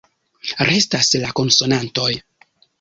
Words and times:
Restas 0.69 1.11
la 1.27 1.31
konsonantoj. 1.43 2.11